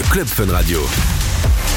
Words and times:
le 0.00 0.08
Club 0.08 0.26
Fun 0.26 0.50
Radio. 0.50 0.80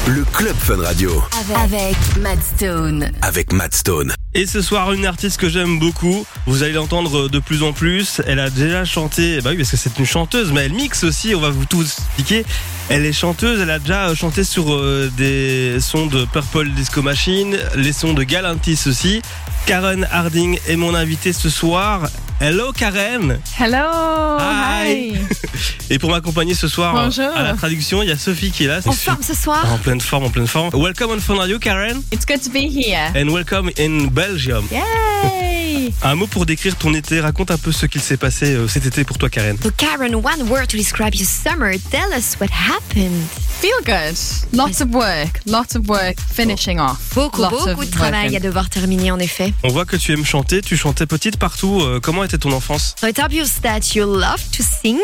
Le 0.06 0.24
Club 0.24 0.56
Fun 0.58 0.78
Radio 0.82 1.22
Avec, 1.40 1.56
avec 1.58 1.96
Matt 2.22 2.38
Stone. 2.42 3.10
avec 3.20 3.52
Matt 3.52 3.74
Stone. 3.74 4.14
Et 4.32 4.46
ce 4.46 4.62
soir, 4.62 4.94
une 4.94 5.04
artiste 5.04 5.38
que 5.38 5.50
j'aime 5.50 5.78
beaucoup. 5.78 6.24
Vous 6.46 6.62
allez 6.62 6.72
l'entendre 6.72 7.28
de 7.28 7.38
plus 7.38 7.62
en 7.62 7.74
plus. 7.74 8.22
Elle 8.26 8.40
a 8.40 8.48
déjà 8.48 8.86
chanté, 8.86 9.42
bah 9.42 9.50
oui, 9.50 9.58
parce 9.58 9.70
que 9.72 9.76
c'est 9.76 9.98
une 9.98 10.06
chanteuse, 10.06 10.52
mais 10.52 10.62
elle 10.62 10.72
mixe 10.72 11.04
aussi. 11.04 11.34
On 11.34 11.40
va 11.40 11.50
vous 11.50 11.66
tout 11.66 11.82
expliquer. 11.82 12.46
Elle 12.88 13.04
est 13.04 13.12
chanteuse. 13.12 13.60
Elle 13.60 13.70
a 13.70 13.78
déjà 13.78 14.14
chanté 14.14 14.42
sur 14.42 14.72
euh, 14.72 15.10
des 15.18 15.78
sons 15.80 16.06
de 16.06 16.24
Purple 16.24 16.70
Disco 16.70 17.02
Machine, 17.02 17.58
les 17.76 17.92
sons 17.92 18.14
de 18.14 18.22
Galantis 18.22 18.80
aussi. 18.86 19.20
Karen 19.66 20.08
Harding 20.10 20.58
est 20.66 20.76
mon 20.76 20.94
invitée 20.94 21.34
ce 21.34 21.50
soir. 21.50 22.08
Hello 22.40 22.72
Karen. 22.72 23.38
Hello. 23.58 24.38
Hi. 24.38 25.12
Hi. 25.14 25.18
Et 25.90 25.98
pour 25.98 26.10
m'accompagner 26.10 26.54
ce 26.54 26.66
soir 26.68 26.94
Bonjour. 26.94 27.30
à 27.36 27.42
la 27.42 27.54
traduction, 27.54 28.02
il 28.02 28.08
y 28.08 28.12
a 28.12 28.18
Sophie 28.18 28.50
qui 28.50 28.64
est 28.64 28.68
là. 28.68 28.80
En 28.86 28.92
forme 28.92 29.22
ce 29.22 29.34
soir 29.34 29.64
En 29.72 29.78
pleine 29.78 30.00
forme, 30.00 30.24
en 30.24 30.30
pleine 30.30 30.46
forme. 30.46 30.70
Welcome 30.74 31.10
on 31.10 31.20
Fun 31.20 31.36
Radio, 31.36 31.58
Karen, 31.58 32.02
It's 32.12 32.24
good 32.26 32.42
to 32.42 32.50
be 32.50 32.68
here. 32.68 33.12
and 33.14 33.30
welcome 33.30 33.70
in 33.78 34.08
Belgium. 34.08 34.66
Yay. 34.70 35.53
Un 36.02 36.14
mot 36.14 36.26
pour 36.26 36.46
décrire 36.46 36.76
ton 36.76 36.94
été. 36.94 37.20
Raconte 37.20 37.50
un 37.50 37.58
peu 37.58 37.72
ce 37.72 37.86
qu'il 37.86 38.00
s'est 38.00 38.16
passé 38.16 38.54
euh, 38.54 38.68
cet 38.68 38.86
été 38.86 39.04
pour 39.04 39.18
toi, 39.18 39.28
Karen. 39.30 39.56
So 39.62 39.70
Karen, 39.76 40.14
one 40.14 40.48
word 40.48 40.66
to 40.68 40.76
describe 40.76 41.14
your 41.14 41.26
summer. 41.26 41.72
Tell 41.90 42.12
us 42.16 42.36
what 42.40 42.48
happened. 42.50 43.22
Feel 43.60 43.80
good. 43.84 44.16
Lots 44.52 44.80
of 44.82 44.92
work. 44.92 45.40
Lots 45.46 45.74
of 45.76 45.88
work 45.88 46.18
finishing 46.20 46.78
off. 46.80 47.14
Beaucoup, 47.14 47.40
Lots 47.42 47.50
beaucoup 47.66 47.84
de 47.84 47.90
travail 47.90 48.24
working. 48.24 48.36
à 48.36 48.40
devoir 48.40 48.68
terminer 48.68 49.10
en 49.10 49.18
effet. 49.18 49.54
On 49.62 49.68
voit 49.68 49.86
que 49.86 49.96
tu 49.96 50.12
aimes 50.12 50.24
chanter. 50.24 50.60
Tu 50.60 50.76
chantais 50.76 51.06
petite 51.06 51.38
partout. 51.38 51.80
Euh, 51.80 52.00
comment 52.00 52.24
était 52.24 52.36
ton 52.38 52.52
enfance? 52.52 52.94
So 53.00 53.06
it's 53.06 53.18
obvious 53.20 53.60
that 53.62 53.94
you 53.94 54.04
love 54.04 54.42
to 54.52 54.62
sing. 54.62 54.98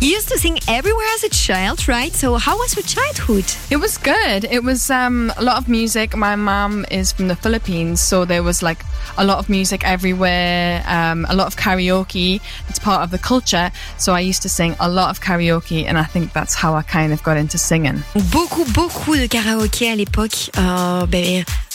You 0.00 0.08
used 0.16 0.28
to 0.30 0.38
sing 0.38 0.58
everywhere 0.66 1.06
as 1.18 1.24
a 1.24 1.28
child, 1.30 1.86
right? 1.88 2.14
So 2.14 2.36
how 2.38 2.56
was 2.56 2.74
your 2.74 2.84
childhood? 2.86 3.44
It 3.70 3.76
was 3.76 3.98
good. 3.98 4.46
It 4.50 4.62
was 4.64 4.88
um, 4.90 5.30
a 5.36 5.42
lot 5.42 5.58
of 5.58 5.68
music. 5.68 6.16
My 6.16 6.36
mum 6.36 6.86
is 6.90 7.12
from 7.12 7.28
the 7.28 7.36
Philippines, 7.36 8.00
so 8.00 8.24
there 8.24 8.42
was 8.42 8.62
like 8.62 8.82
a 9.18 9.24
lot 9.24 9.38
of 9.38 9.50
music 9.50 9.84
everywhere, 10.00 10.82
um, 10.86 11.26
a 11.28 11.34
lot 11.34 11.46
of 11.46 11.56
karaoke. 11.56 12.40
It's 12.70 12.78
part 12.78 13.02
of 13.02 13.10
the 13.10 13.18
culture. 13.18 13.70
So 13.98 14.14
I 14.14 14.20
used 14.20 14.40
to 14.42 14.48
sing 14.48 14.74
a 14.80 14.88
lot 14.88 15.10
of 15.10 15.20
karaoke, 15.20 15.84
and 15.84 15.98
I 15.98 16.04
think 16.04 16.32
that's 16.32 16.54
how 16.54 16.74
I 16.74 16.82
kind 16.82 17.12
of 17.12 17.22
got 17.22 17.36
into 17.36 17.58
singing. 17.58 18.02
Beaucoup, 18.32 18.64
beaucoup 18.72 19.16
de 19.16 19.26
karaoké 19.26 19.90
à 19.92 19.96
l'époque. 19.96 20.48
Euh, 20.56 21.06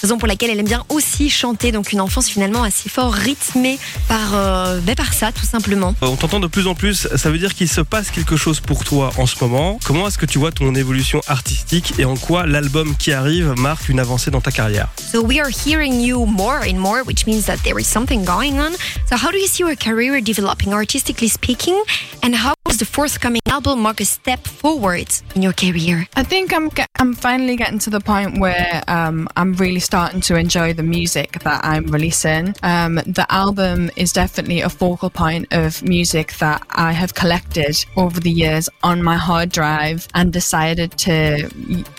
raison 0.01 0.17
pour 0.17 0.27
laquelle 0.27 0.49
elle 0.49 0.59
aime 0.59 0.65
bien 0.65 0.83
aussi 0.89 1.29
chanter. 1.29 1.71
Donc 1.71 1.91
une 1.91 2.01
enfance 2.01 2.29
finalement 2.29 2.63
assez 2.63 2.89
fort 2.89 3.13
rythmée 3.13 3.79
par, 4.07 4.31
euh, 4.33 4.79
ben, 4.81 4.95
par 4.95 5.13
ça, 5.13 5.31
tout 5.31 5.45
simplement. 5.45 5.95
Euh, 6.03 6.07
On 6.07 6.15
t'entend 6.15 6.39
de 6.39 6.47
plus 6.47 6.67
en 6.67 6.75
plus. 6.75 7.07
Ça 7.15 7.29
veut 7.29 7.38
dire 7.38 7.53
qu'il 7.53 7.69
se 7.69 7.81
passe 7.81 8.11
quelque 8.11 8.38
chose 8.38 8.59
pour 8.59 8.83
toi 8.83 9.11
en 9.17 9.25
ce 9.25 9.35
moment. 9.43 9.79
Comment 9.85 10.07
est-ce 10.07 10.17
que 10.17 10.25
tu 10.25 10.38
vois 10.39 10.51
ton 10.51 10.73
évolution 10.75 11.21
artistique 11.27 11.93
et 11.97 12.05
en 12.05 12.16
quoi 12.16 12.45
l'album 12.45 12.95
qui 12.97 13.11
arrive 13.11 13.53
marque 13.57 13.89
une 13.89 13.99
avancée 13.99 14.31
dans 14.31 14.41
ta 14.41 14.51
carrière? 14.51 14.88
So 15.11 15.21
we 15.21 15.39
are 15.39 15.49
hearing 15.49 16.01
you 16.01 16.25
more 16.25 16.59
and 16.67 16.77
more, 16.79 17.01
which 17.05 17.25
means 17.27 17.43
that 17.43 17.57
there 17.63 17.79
is 17.79 17.85
something 17.85 18.23
going 18.25 18.53
on. 18.59 18.71
So 19.09 19.16
how 19.16 19.31
do 19.31 19.38
you 19.38 19.47
see 19.47 19.63
your 19.63 19.75
career 19.75 20.21
developing 20.21 20.73
artistically 20.73 21.29
speaking? 21.29 21.75
And 22.23 22.33
how 22.33 22.55
does 22.66 22.80
the 22.80 22.85
forthcoming 22.85 23.41
album 23.45 23.80
mark 23.80 24.02
a 24.02 24.05
step 24.05 24.45
forward 24.45 25.08
in 25.35 25.41
your 25.41 25.53
career? 25.53 26.08
I 26.16 26.23
think 26.23 26.53
I'm 26.53 26.69
I'm 26.99 27.13
finally 27.13 27.55
getting 27.55 27.80
to 27.80 27.89
the 27.89 27.99
point 27.99 28.39
where 28.39 28.83
um, 28.88 29.30
I'm 29.38 29.53
really 29.53 29.80
starting 29.80 30.22
to 30.22 30.35
enjoy 30.35 30.73
the 30.73 30.83
music 30.83 31.39
that 31.44 31.63
I'm 31.63 31.85
releasing. 31.88 32.55
Um, 32.63 32.95
the 32.95 33.25
album 33.30 33.91
is 33.95 34.11
definitely 34.11 34.61
a 34.61 34.69
focal 34.69 35.09
point 35.09 35.47
of 35.52 35.83
music 35.83 36.33
that 36.38 36.66
I 36.72 36.91
have 36.91 37.13
collected 37.13 37.85
over 37.95 38.19
the 38.19 38.31
years 38.31 38.69
on 38.83 39.03
my 39.03 39.16
hard 39.16 39.50
drive 39.50 40.07
and 40.13 40.33
decided 40.33 40.91
to 41.00 41.50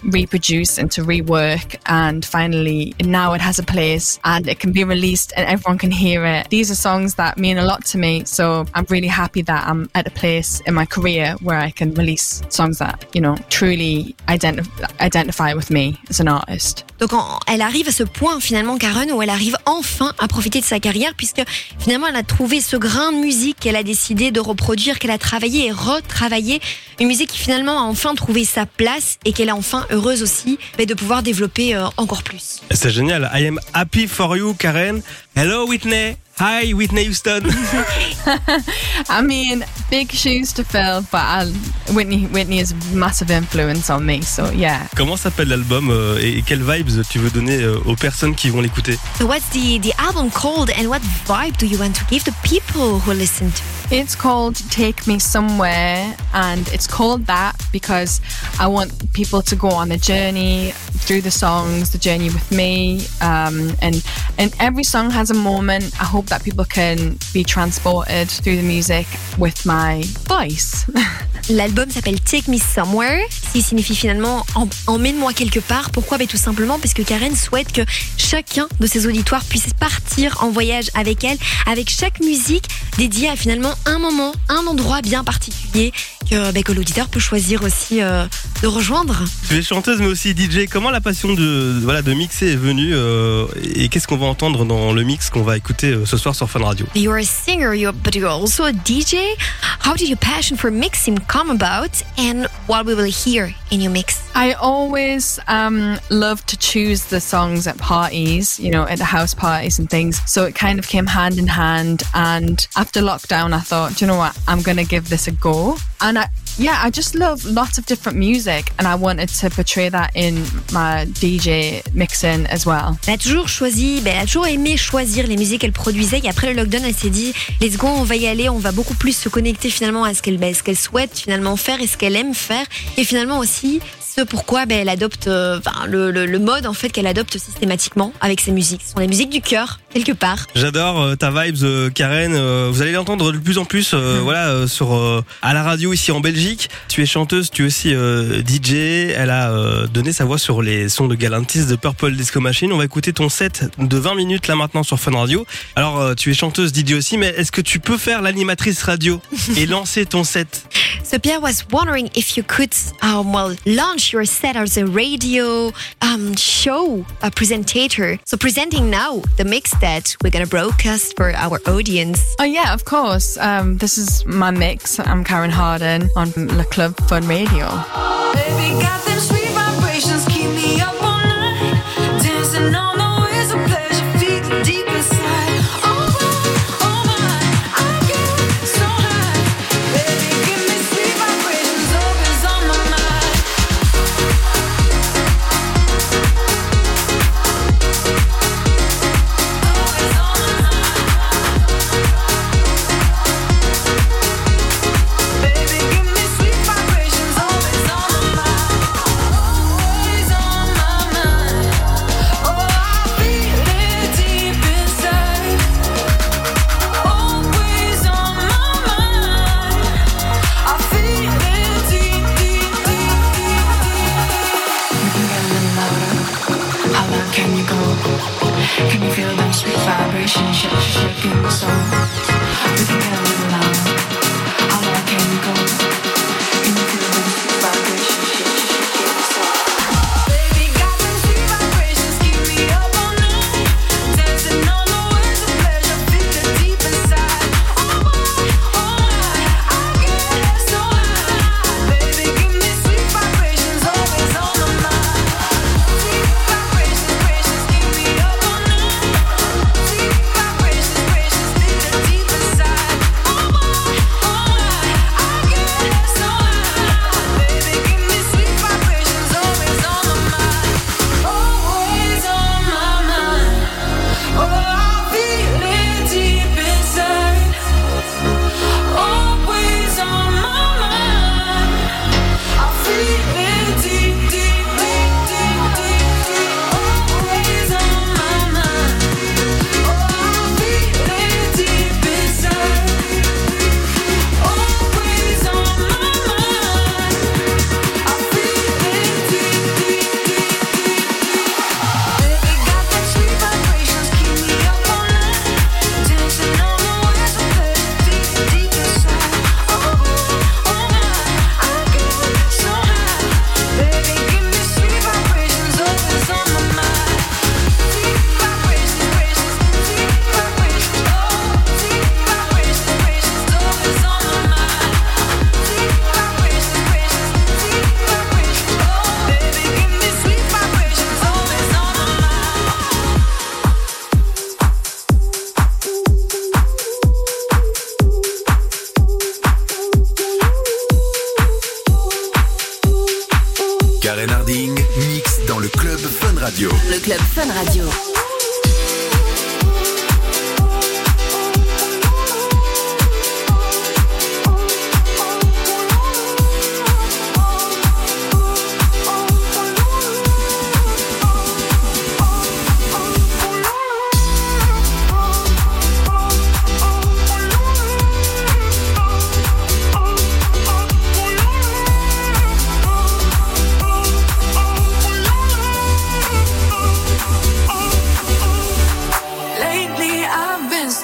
reproduce 0.02 0.78
and 0.78 0.90
to 0.92 1.02
rework. 1.02 1.76
And 1.86 2.24
finally, 2.24 2.94
now 3.02 3.34
it 3.34 3.40
has 3.40 3.58
a 3.58 3.62
place 3.62 4.18
and 4.24 4.48
it 4.48 4.58
can 4.58 4.72
be 4.72 4.84
released 4.84 5.32
and 5.36 5.46
everyone 5.46 5.78
can 5.78 5.90
hear 5.90 6.24
it. 6.24 6.50
These 6.50 6.70
are 6.70 6.74
songs 6.74 7.14
that 7.14 7.38
mean 7.38 7.58
a 7.58 7.64
lot 7.64 7.84
to 7.86 7.98
me, 7.98 8.24
so 8.24 8.66
I'm 8.74 8.86
really 8.90 9.06
happy 9.06 9.42
that 9.42 9.66
I'm 9.68 9.88
at 9.94 10.06
a 10.06 10.10
place 10.10 10.55
in 10.66 10.72
my 10.72 10.86
career 10.86 11.34
where 11.42 11.58
I 11.66 11.72
can 11.72 11.90
release 11.96 12.42
songs 12.50 12.78
that 12.78 12.94
you 13.14 13.20
know 13.20 13.34
truly 13.50 14.14
identi- 14.28 14.62
identify 15.00 15.54
with 15.54 15.70
me 15.70 15.94
as 16.10 16.20
an 16.20 16.26
artist. 16.28 16.84
Donc 16.98 17.12
en- 17.12 17.38
elle 17.46 17.62
arrive 17.62 17.88
à 17.88 17.92
ce 17.92 18.02
point 18.02 18.40
finalement, 18.40 18.78
Karen, 18.78 19.10
où 19.12 19.22
elle 19.22 19.30
arrive 19.30 19.56
enfin 19.66 20.12
à 20.18 20.28
profiter 20.28 20.60
de 20.60 20.64
sa 20.64 20.80
carrière, 20.80 21.12
puisque 21.16 21.42
finalement 21.78 22.06
elle 22.08 22.16
a 22.16 22.22
trouvé 22.22 22.60
ce 22.60 22.76
grain 22.76 23.12
de 23.12 23.18
musique 23.18 23.58
qu'elle 23.60 23.76
a 23.76 23.82
décidé 23.82 24.30
de 24.30 24.40
reproduire, 24.40 24.98
qu'elle 24.98 25.10
a 25.10 25.18
travaillé 25.18 25.66
et 25.66 25.72
retravaillé. 25.72 26.60
Une 26.98 27.08
musique 27.08 27.30
qui 27.30 27.38
finalement 27.38 27.78
a 27.78 27.82
enfin 27.82 28.14
trouvé 28.14 28.44
sa 28.44 28.64
place 28.64 29.18
et 29.24 29.32
qu'elle 29.32 29.48
est 29.48 29.52
enfin 29.52 29.86
heureuse 29.90 30.22
aussi 30.22 30.58
mais 30.78 30.86
de 30.86 30.94
pouvoir 30.94 31.22
développer 31.22 31.74
euh, 31.74 31.86
encore 31.98 32.22
plus. 32.22 32.60
C'est 32.70 32.90
génial. 32.90 33.30
I 33.34 33.46
am 33.46 33.60
happy 33.74 34.06
for 34.06 34.36
you, 34.36 34.54
Karen. 34.54 35.02
Hello, 35.34 35.66
Whitney. 35.66 36.16
Hi, 36.38 36.72
Whitney 36.72 37.04
Houston. 37.04 37.44
I 39.08 39.22
mean, 39.22 39.64
big 39.88 40.12
shoes 40.12 40.52
to 40.52 40.64
fill, 40.64 41.00
but 41.10 41.22
I, 41.22 41.46
Whitney 41.94 42.26
Whitney 42.26 42.58
is 42.58 42.72
a 42.72 42.94
massive 42.94 43.30
influence 43.30 43.88
on 43.88 44.04
me. 44.04 44.20
So 44.20 44.50
yeah, 44.50 44.86
Comment 44.96 45.16
s'appelle 45.16 45.48
l'album 45.48 45.88
euh, 45.88 46.18
et 46.20 46.42
quelles 46.42 46.62
vibes 46.62 47.02
tu 47.08 47.20
veux 47.20 47.30
donner 47.30 47.62
euh, 47.62 47.80
aux 47.86 47.96
personnes 47.96 48.34
qui 48.34 48.50
vont 48.50 48.60
l'écouter 48.60 48.98
So 49.18 49.26
what's 49.26 49.48
the, 49.48 49.80
the 49.80 49.94
album 49.98 50.30
called 50.30 50.70
and 50.76 50.90
what 50.90 51.00
vibe 51.26 51.56
do 51.56 51.64
you 51.64 51.78
want 51.78 51.94
to 51.94 52.04
give 52.10 52.24
the 52.24 52.34
people 52.42 52.98
who 52.98 53.14
listen 53.14 53.50
to? 53.50 53.62
it's 53.90 54.16
called 54.16 54.56
"Take 54.70 55.06
Me 55.06 55.18
Somewhere," 55.18 56.16
and 56.34 56.68
it's 56.72 56.86
called 56.86 57.26
that 57.26 57.54
because 57.72 58.20
I 58.58 58.66
want 58.66 59.12
people 59.12 59.42
to 59.42 59.56
go 59.56 59.68
on 59.68 59.88
the 59.88 59.96
journey 59.96 60.72
through 61.06 61.20
the 61.20 61.30
songs, 61.30 61.90
the 61.90 61.98
journey 61.98 62.30
with 62.30 62.50
me, 62.50 63.06
um, 63.20 63.72
and 63.80 64.04
and 64.38 64.54
every 64.58 64.82
song 64.82 65.10
has 65.10 65.30
a 65.30 65.34
moment. 65.34 65.92
I 66.00 66.04
hope 66.04 66.25
that 66.26 66.40
people 66.40 66.64
can 66.64 66.96
be 67.34 67.44
transported 67.44 68.28
through 68.28 68.56
the 68.56 68.62
music 68.64 69.06
with 69.38 69.64
my 69.64 70.02
voice. 70.28 70.86
L'album 71.48 71.88
s'appelle 71.90 72.18
Take 72.20 72.50
Me 72.50 72.58
Somewhere, 72.58 73.20
ce 73.30 73.52
qui 73.52 73.62
signifie 73.62 73.94
finalement 73.94 74.44
en- 74.56 74.68
emmène-moi 74.88 75.32
quelque 75.32 75.60
part. 75.60 75.90
Pourquoi? 75.90 76.18
Ben 76.18 76.26
Tout 76.26 76.36
simplement 76.36 76.78
parce 76.80 76.92
que 76.92 77.02
Karen 77.02 77.36
souhaite 77.36 77.70
que 77.72 77.82
chacun 78.16 78.66
de 78.80 78.86
ses 78.88 79.06
auditoires 79.06 79.44
puisse 79.44 79.72
partir 79.78 80.42
en 80.42 80.50
voyage 80.50 80.90
avec 80.94 81.22
elle, 81.22 81.38
avec 81.66 81.88
chaque 81.88 82.18
musique 82.20 82.66
dédiée 82.98 83.28
à 83.28 83.36
finalement 83.36 83.74
un 83.86 83.98
moment, 84.00 84.32
un 84.48 84.66
endroit 84.66 85.02
bien 85.02 85.22
particulier 85.22 85.92
que, 86.28 86.50
ben, 86.50 86.64
que 86.64 86.72
l'auditeur 86.72 87.08
peut 87.08 87.20
choisir 87.20 87.62
aussi 87.62 88.02
euh, 88.02 88.26
de 88.62 88.66
rejoindre. 88.66 89.22
Tu 89.48 89.56
es 89.58 89.62
chanteuse 89.62 90.00
mais 90.00 90.06
aussi 90.06 90.30
DJ. 90.30 90.66
Comment 90.68 90.90
la 90.90 91.00
passion 91.00 91.32
de 91.34 91.78
voilà 91.82 92.02
de 92.02 92.12
mixer 92.12 92.48
est 92.52 92.56
venue 92.56 92.90
euh, 92.92 93.46
et 93.62 93.88
qu'est-ce 93.88 94.08
qu'on 94.08 94.16
va 94.16 94.26
entendre 94.26 94.64
dans 94.64 94.92
le 94.92 95.02
mix 95.04 95.30
qu'on 95.30 95.42
va 95.44 95.56
écouter 95.56 95.92
euh, 95.92 96.04
ce 96.06 96.15
soir 96.18 96.34
sur 96.34 96.46
Fun 96.46 96.62
Radio 96.62 96.86
You're 96.94 97.18
a 97.18 97.24
singer, 97.24 97.74
you're, 97.74 97.92
but 97.92 98.14
you're 98.14 98.28
also 98.28 98.64
a 98.64 98.72
DJ. 98.72 99.34
How 99.60 99.94
did 99.94 100.08
your 100.08 100.18
passion 100.18 100.56
for 100.56 100.70
mixing 100.70 101.18
come 101.18 101.50
about 101.50 102.02
and 102.18 102.46
what 102.66 102.86
we 102.86 102.94
will 102.94 103.04
hear 103.04 103.54
in 103.70 103.80
your 103.80 103.92
mix? 103.92 104.28
I 104.34 104.52
always 104.54 105.38
um, 105.48 105.98
love 106.10 106.44
to 106.46 106.56
choose 106.56 107.04
the 107.06 107.20
songs 107.20 107.66
at 107.66 107.78
parties, 107.78 108.58
you 108.58 108.70
know, 108.70 108.84
at 108.86 108.98
the 108.98 109.04
house 109.04 109.34
parties 109.34 109.78
and 109.78 109.88
things. 109.88 110.20
So 110.30 110.44
it 110.44 110.54
kind 110.54 110.78
of 110.78 110.88
came 110.88 111.06
hand 111.06 111.38
in 111.38 111.46
hand. 111.46 112.02
And 112.14 112.66
after 112.76 113.00
lockdown, 113.00 113.52
I 113.52 113.60
thought, 113.60 113.96
"Do 113.96 114.04
you 114.04 114.10
know 114.10 114.18
what? 114.18 114.38
I'm 114.46 114.62
going 114.62 114.76
to 114.78 114.84
give 114.84 115.08
this 115.08 115.26
a 115.28 115.32
go. 115.32 115.76
And 116.00 116.18
I, 116.18 116.28
yeah, 116.58 116.80
I 116.82 116.90
just 116.90 117.14
love 117.14 117.44
lots 117.44 117.78
of 117.78 117.86
different 117.86 118.18
music. 118.18 118.72
And 118.78 118.86
I 118.86 118.94
wanted 118.94 119.28
to 119.28 119.50
portray 119.50 119.88
that 119.88 120.10
in 120.14 120.36
my 120.72 121.06
DJ 121.06 121.82
mixing 121.94 122.46
as 122.46 122.66
well. 122.66 122.98
Elle 123.06 123.14
a 123.14 123.18
toujours 123.18 123.48
choisi, 123.48 124.00
ben, 124.00 124.14
elle 124.14 124.22
a 124.22 124.26
toujours 124.26 124.46
aimé 124.46 124.76
choisir 124.76 125.26
les 125.26 125.36
musiques 125.36 125.60
qu'elle 125.60 125.72
produisait. 125.72 126.20
Et 126.24 126.28
après 126.28 126.48
le 126.48 126.54
lockdown, 126.54 126.84
elle 126.84 126.94
s'est 126.94 127.10
dit, 127.10 127.34
let's 127.60 127.76
go, 127.76 127.86
on 127.86 128.04
va 128.04 128.16
y 128.16 128.26
aller, 128.26 128.48
on 128.48 128.58
va 128.58 128.72
beaucoup 128.72 128.94
plus 128.94 129.16
se 129.16 129.28
connecter 129.28 129.70
finalement 129.70 130.04
à 130.04 130.14
ce 130.14 130.22
qu'elle 130.22 130.38
ben, 130.38 130.54
qu'elle 130.54 130.76
souhaite 130.76 131.18
finalement 131.18 131.56
faire 131.56 131.80
et 131.80 131.86
ce 131.86 131.96
qu'elle 131.96 132.16
aime 132.16 132.34
faire. 132.34 132.64
Et 132.96 133.04
finalement 133.04 133.38
aussi, 133.38 133.80
ce 134.16 134.22
pourquoi 134.22 134.64
ben, 134.66 134.78
elle 134.80 134.88
adopte 134.88 135.26
euh, 135.28 135.58
enfin, 135.58 135.86
le, 135.86 136.10
le- 136.10 136.24
le 136.26 136.38
mode 136.38 136.66
en 136.66 136.72
fait 136.72 136.88
qu'elle 136.88 137.06
adopte 137.06 137.36
systématiquement 137.38 138.12
avec 138.20 138.40
ses 138.40 138.50
musiques. 138.50 138.80
Ce 138.86 138.92
sont 138.92 139.00
les 139.00 139.08
musiques 139.08 139.28
du 139.30 139.42
cœur, 139.42 139.78
quelque 139.92 140.12
part. 140.12 140.46
J'adore 140.54 141.02
euh, 141.02 141.14
ta 141.16 141.30
vibes, 141.30 141.62
euh, 141.62 141.90
Karen. 141.90 142.34
Vous 142.70 142.80
allez 142.82 142.92
l'entendre 142.92 143.30
de 143.32 143.38
plus 143.38 143.58
en 143.58 143.64
plus, 143.64 143.90
euh, 143.94 144.20
voilà, 144.22 144.66
sur 144.66 144.94
à 145.42 145.54
la 145.54 145.62
radio 145.62 145.92
ici 145.92 146.12
en 146.12 146.20
Belgique. 146.20 146.70
Tu 146.88 147.02
es 147.02 147.06
chanteuse, 147.06 147.50
tu 147.50 147.62
es 147.64 147.66
aussi 147.66 147.90
DJ. 147.90 149.12
Elle 149.16 149.30
a 149.30 149.86
donné 149.92 150.12
sa 150.12 150.24
voix 150.24 150.38
sur 150.38 150.62
les 150.62 150.88
sons 150.88 151.08
de 151.08 151.14
Galantis 151.14 151.66
de 151.66 151.76
Purple 151.76 152.12
Disco 152.12 152.40
Machine. 152.40 152.72
On 152.72 152.78
va 152.78 152.84
écouter 152.84 153.12
ton 153.12 153.28
set 153.28 153.64
de 153.78 153.96
20 153.98 154.14
minutes 154.14 154.48
là 154.48 154.56
maintenant 154.56 154.82
sur 154.82 154.98
Fun 154.98 155.12
Radio. 155.16 155.46
Alors, 155.76 156.14
tu 156.16 156.30
es 156.30 156.34
chanteuse, 156.34 156.72
DJ 156.72 156.92
aussi, 156.94 157.18
mais 157.18 157.28
est-ce 157.36 157.52
que 157.52 157.60
tu 157.60 157.80
peux 157.80 157.98
faire 157.98 158.22
l'animatrice 158.22 158.82
radio 158.82 159.20
et 159.56 159.66
lancer 159.66 160.06
ton 160.06 160.24
set? 160.24 160.64
So 161.04 161.18
Pierre 161.18 161.40
was 161.42 161.64
wondering 161.72 162.08
if 162.16 162.36
you 162.36 162.42
could, 162.42 162.72
um, 163.02 163.32
well, 163.34 163.54
launch 163.66 164.05
your 164.12 164.24
set 164.24 164.56
as 164.56 164.76
a 164.76 164.86
radio 164.86 165.72
um, 166.02 166.34
show 166.34 167.04
a 167.22 167.30
presentator. 167.30 168.18
So 168.24 168.36
presenting 168.36 168.90
now 168.90 169.20
the 169.36 169.44
mix 169.44 169.70
that 169.80 170.16
we're 170.22 170.30
gonna 170.30 170.46
broadcast 170.46 171.16
for 171.16 171.32
our 171.32 171.58
audience. 171.66 172.34
Oh 172.38 172.44
yeah, 172.44 172.74
of 172.74 172.84
course. 172.84 173.36
Um, 173.38 173.78
this 173.78 173.98
is 173.98 174.24
my 174.26 174.50
mix. 174.50 174.98
I'm 174.98 175.24
Karen 175.24 175.50
Harden 175.50 176.10
on 176.16 176.30
Le 176.34 176.64
Club 176.64 176.96
Fun 177.08 177.26
Radio. 177.26 177.66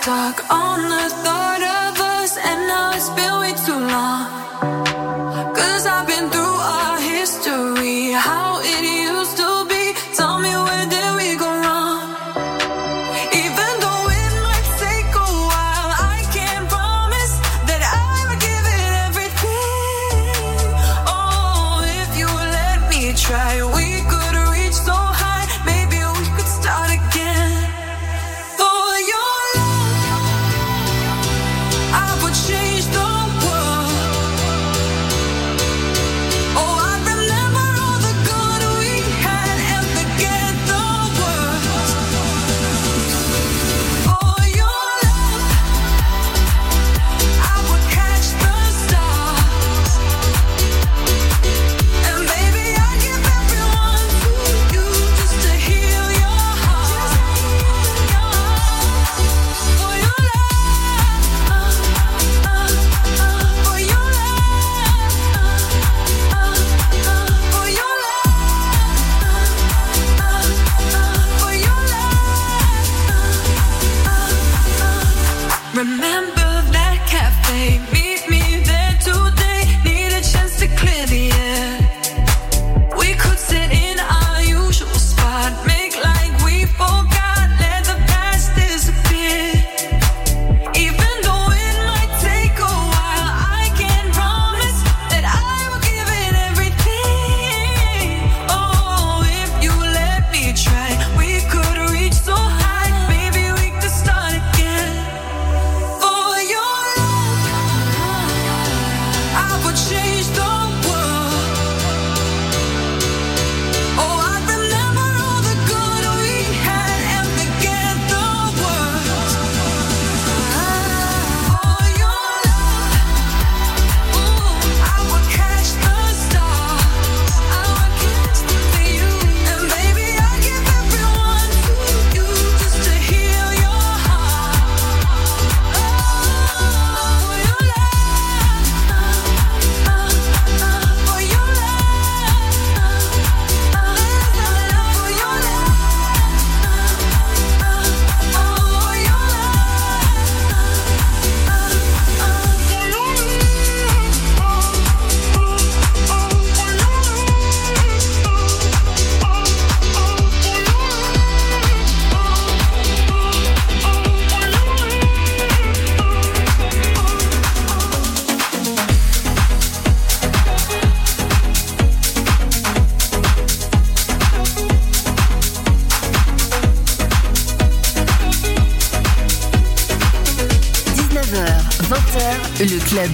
stuck 0.02 0.50
on 0.50 0.82
the 0.90 1.08
th- 1.22 1.31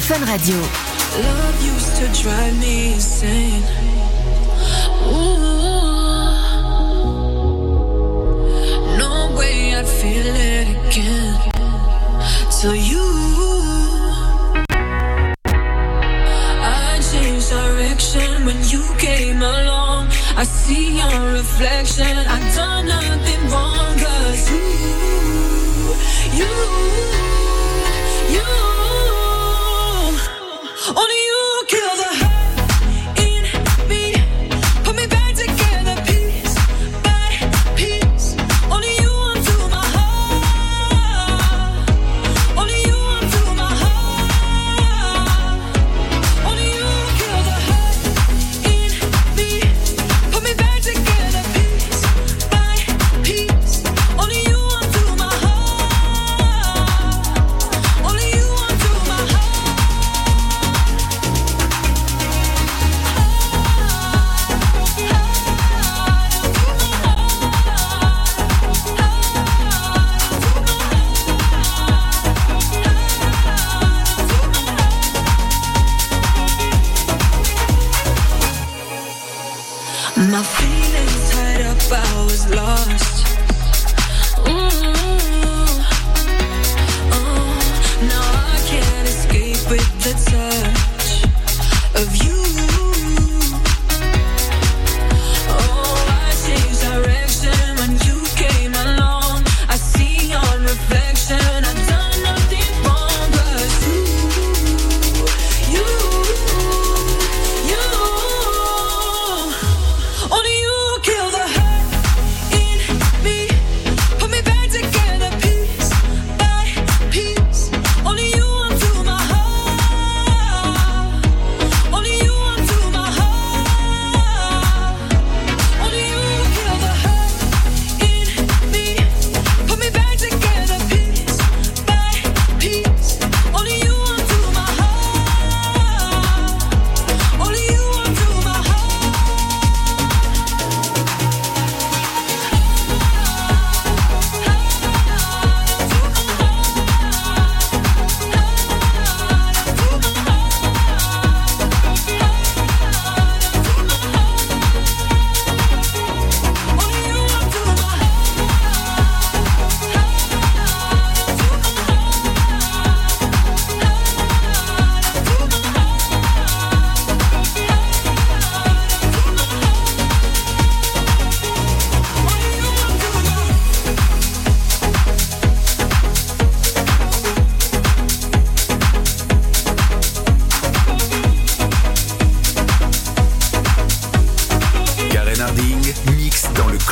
Fun 0.09 0.25
Radio. 0.25 0.57
Love 0.57 1.63
used 1.63 1.95
to 1.97 2.23
drive 2.23 2.59
me 2.59 2.95
insane. 2.95 3.78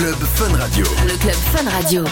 Le 0.07 1.17
Club 1.17 1.35
Fun 1.35 1.69
Radio. 1.69 2.05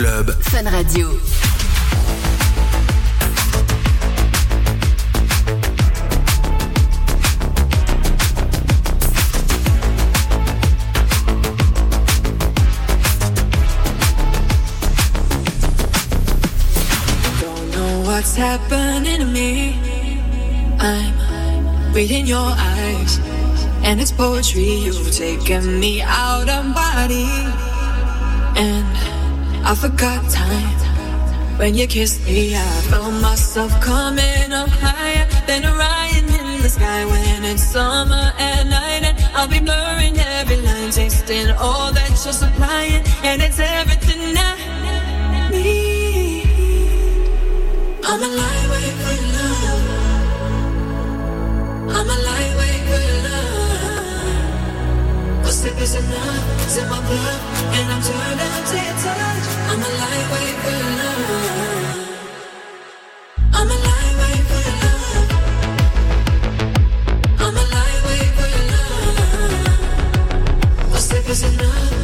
Club. 0.00 0.30
Fun 0.44 0.64
Radio. 0.64 1.08
Don't 17.40 17.70
know 17.72 18.02
what's 18.06 18.34
happening 18.36 19.18
to 19.18 19.26
me. 19.26 19.78
I'm 20.78 21.92
reading 21.92 22.26
your 22.26 22.38
eyes, 22.38 23.18
and 23.84 24.00
it's 24.00 24.12
poetry. 24.12 24.64
You've 24.84 25.12
taken 25.14 25.78
me 25.78 26.00
out 26.00 26.48
of 26.48 26.74
body, 26.74 27.28
and 28.56 29.19
I 29.64 29.74
forgot 29.74 30.28
time. 30.30 31.58
When 31.58 31.74
you 31.74 31.86
kissed 31.86 32.24
me, 32.24 32.56
I 32.56 32.80
felt 32.88 33.12
myself 33.20 33.70
coming 33.80 34.52
up 34.52 34.70
higher 34.70 35.26
than 35.46 35.66
Orion 35.66 36.24
in 36.40 36.62
the 36.62 36.68
sky. 36.68 37.04
When 37.04 37.44
it's 37.44 37.62
summer 37.62 38.32
at 38.38 38.66
night, 38.66 39.02
and 39.04 39.18
I'll 39.36 39.46
be 39.46 39.60
blurring 39.60 40.18
every 40.18 40.56
line, 40.56 40.90
tasting 40.90 41.50
all 41.52 41.92
that 41.92 42.08
you're 42.08 42.32
supplying, 42.32 43.02
and 43.22 43.42
it's 43.42 43.58
everything 43.58 44.36
I 44.36 45.50
need. 45.52 46.46
I'm 48.04 48.22
a 48.22 48.28
lightweight 48.28 48.96
for 49.02 49.16
love. 49.36 49.99
Sip 55.60 55.78
is 55.78 55.94
enough, 55.94 56.64
it's 56.64 56.76
my 56.88 57.00
blood, 57.08 57.40
and 57.76 57.86
I'm 57.92 58.00
turned 58.08 58.40
up 58.48 58.64
to 58.70 58.76
your 58.86 58.96
touch. 59.04 59.46
I'm 59.70 59.80
a 59.88 59.90
lightweight 60.00 60.56
for 60.62 60.78
love. 60.98 62.00
I'm 63.58 63.68
a 63.68 63.78
lightweight 63.88 64.44
for 64.50 64.62
love. 64.82 65.28
I'm 67.44 67.56
a 67.62 67.64
lightweight 67.76 68.32
for 68.36 68.50
love. 68.72 69.68
Is 71.30 71.42
enough, 71.44 71.99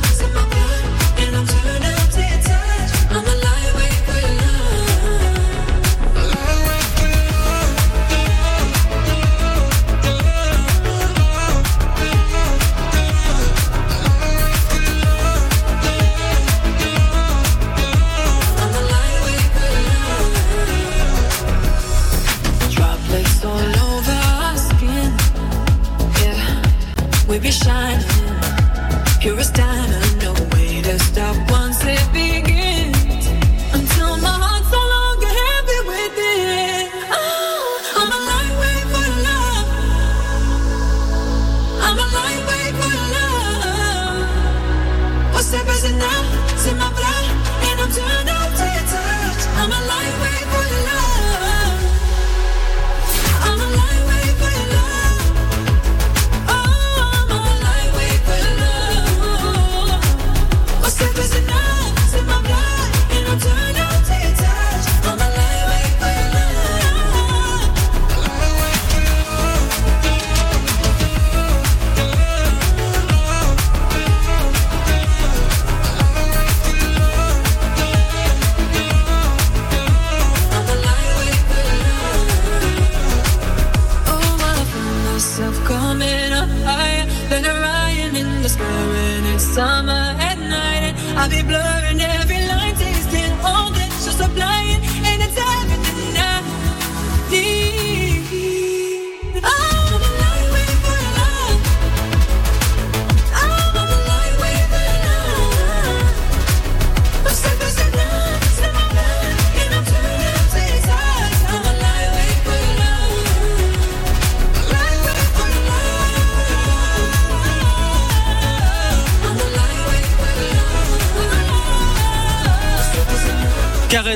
we 27.37 27.43
be 27.43 27.66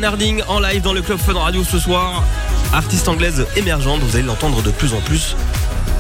Karen 0.00 0.14
Harding 0.14 0.42
en 0.48 0.60
live 0.60 0.80
dans 0.80 0.94
le 0.94 1.02
Club 1.02 1.18
Fun 1.18 1.34
Radio 1.34 1.62
ce 1.62 1.78
soir. 1.78 2.22
Artiste 2.72 3.06
anglaise 3.08 3.46
émergente, 3.56 4.00
vous 4.00 4.16
allez 4.16 4.24
l'entendre 4.24 4.62
de 4.62 4.70
plus 4.70 4.94
en 4.94 5.00
plus. 5.00 5.36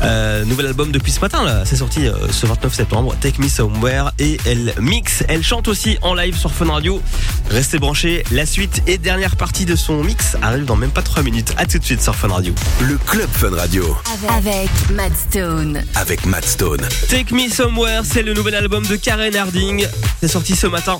Euh, 0.02 0.44
nouvel 0.46 0.66
album 0.66 0.90
depuis 0.90 1.12
ce 1.12 1.20
matin 1.20 1.44
là, 1.44 1.64
c'est 1.66 1.76
sorti 1.76 2.06
euh, 2.06 2.14
ce 2.30 2.46
29 2.46 2.72
septembre, 2.72 3.14
Take 3.20 3.42
Me 3.42 3.48
Somewhere 3.48 4.12
et 4.18 4.38
elle 4.46 4.72
mixe, 4.80 5.22
elle 5.28 5.42
chante 5.42 5.68
aussi 5.68 5.98
en 6.00 6.14
live 6.14 6.34
sur 6.34 6.50
Fun 6.50 6.70
Radio. 6.70 7.02
Restez 7.50 7.78
branchés, 7.78 8.24
la 8.30 8.46
suite 8.46 8.82
et 8.86 8.96
dernière 8.96 9.36
partie 9.36 9.66
de 9.66 9.76
son 9.76 10.02
mix 10.02 10.36
arrive 10.40 10.64
dans 10.64 10.76
même 10.76 10.92
pas 10.92 11.02
3 11.02 11.22
minutes. 11.22 11.52
À 11.58 11.66
tout 11.66 11.78
de 11.78 11.84
suite 11.84 12.00
sur 12.00 12.14
Fun 12.14 12.28
Radio. 12.28 12.54
Le 12.80 12.96
club 12.96 13.28
Fun 13.30 13.54
Radio. 13.54 13.98
Avec 14.34 14.70
Mad 14.94 15.12
Stone. 15.14 15.82
Avec 15.94 16.24
Matt 16.24 16.46
Stone. 16.46 16.88
Take 17.10 17.34
Me 17.34 17.50
Somewhere, 17.50 18.02
c'est 18.04 18.22
le 18.22 18.32
nouvel 18.32 18.54
album 18.54 18.86
de 18.86 18.96
Karen 18.96 19.36
Harding. 19.36 19.86
C'est 20.20 20.28
sorti 20.28 20.56
ce 20.56 20.68
matin. 20.68 20.98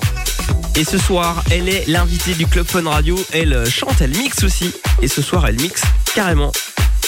Et 0.75 0.83
ce 0.83 0.97
soir, 0.97 1.43
elle 1.51 1.67
est 1.67 1.87
l'invitée 1.87 2.33
du 2.33 2.47
Club 2.47 2.65
Fun 2.65 2.89
Radio. 2.89 3.17
Elle 3.33 3.53
euh, 3.53 3.65
chante, 3.65 3.99
elle 4.01 4.15
mixe 4.15 4.43
aussi. 4.43 4.73
Et 5.01 5.07
ce 5.07 5.21
soir, 5.21 5.45
elle 5.47 5.59
mixe 5.59 5.81
carrément 6.15 6.51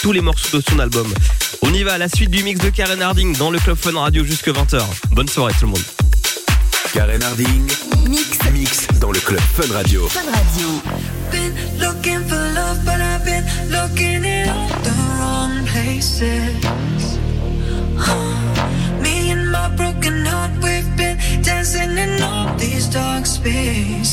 tous 0.02 0.12
les 0.12 0.22
morceaux 0.22 0.60
de 0.60 0.64
son 0.70 0.80
album. 0.80 1.12
On 1.62 1.74
y 1.74 1.84
va 1.84 1.94
à 1.94 1.98
la 1.98 2.10
suite 2.10 2.30
du 2.30 2.44
mix 2.44 2.60
de 2.60 2.70
Karen 2.70 3.02
Harding 3.02 3.38
dans 3.38 3.52
le 3.52 3.60
Club 3.60 3.78
Fun 3.78 3.98
Radio 3.98 4.24
jusque 4.26 4.50
20h. 4.50 4.84
Bonne 5.12 5.30
soirée 5.30 5.54
tout 5.60 5.66
le 5.66 5.72
monde. 5.72 5.84
Karen 6.94 7.24
Harding. 7.24 7.72
Mix. 8.08 8.38
Mix 8.52 8.88
dans 9.00 9.12
le 9.12 9.20
club 9.20 9.40
Fun 9.56 9.74
Radio. 9.74 10.08
Fun 10.10 10.20
Radio. 10.32 10.68
Dancing 21.64 21.98
in 21.98 22.22
all 22.22 22.54
these 22.58 22.88
dark 22.88 23.26
spaces. 23.26 24.12